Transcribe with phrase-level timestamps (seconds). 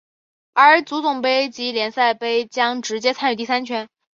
[0.55, 3.87] 而足总杯及联赛杯将直接参与第三圈。